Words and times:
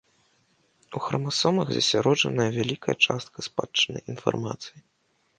У 0.99 1.01
храмасомах 1.07 1.67
засяроджаная 1.75 2.47
вялікая 2.55 2.95
частка 3.07 3.37
спадчыннай 3.49 4.03
інфармацыі. 4.15 4.77